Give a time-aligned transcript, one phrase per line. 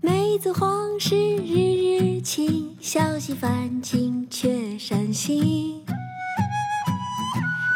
[0.00, 5.82] 梅子黄时日日晴，小溪泛尽却山行。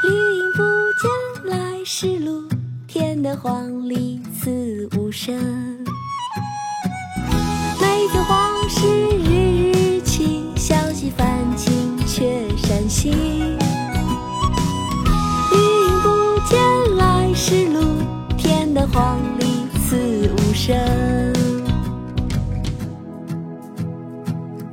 [0.02, 0.62] 绿阴不
[1.00, 2.48] 见来时路，
[2.86, 5.34] 天得黄鹂刺无声。
[7.80, 8.86] 梅子黄时
[9.18, 11.26] 日日晴，小溪泛
[11.56, 13.51] 尽却山行。
[20.64, 20.76] 声。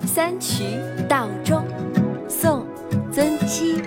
[0.05, 1.63] 三衢道中，
[2.27, 2.59] 宋·
[3.11, 3.81] 曾几。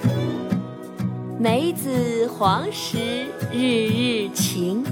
[1.38, 2.98] 梅子黄时
[3.52, 4.84] 日日晴，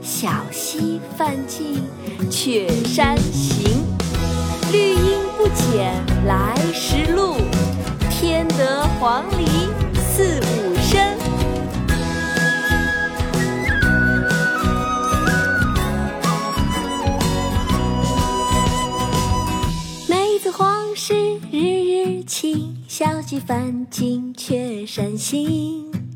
[0.00, 1.82] 小溪泛尽
[2.30, 3.84] 却山行。
[4.72, 5.92] 绿阴不减
[6.26, 7.34] 来时路，
[8.08, 9.68] 添得黄鹂
[21.00, 21.14] 是
[21.52, 26.07] 日日晴，小溪泛尽却山行。